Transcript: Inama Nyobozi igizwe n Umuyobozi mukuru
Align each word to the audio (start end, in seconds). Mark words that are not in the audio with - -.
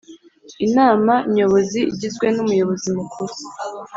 Inama 0.65 1.13
Nyobozi 1.35 1.79
igizwe 1.93 2.25
n 2.35 2.37
Umuyobozi 2.43 2.87
mukuru 2.97 3.33